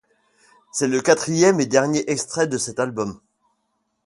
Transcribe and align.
C'est 0.71 0.87
le 0.87 0.99
quatrième 0.99 1.61
et 1.61 1.67
dernier 1.67 2.09
extrait 2.09 2.47
de 2.47 2.57
cet 2.57 2.79
album. 2.79 3.19